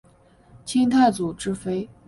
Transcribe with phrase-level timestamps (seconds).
[0.65, 1.87] 清太祖之妃。